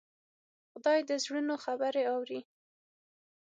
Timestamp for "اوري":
2.13-2.39